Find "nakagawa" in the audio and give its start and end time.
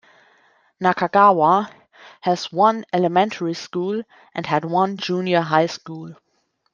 0.81-1.69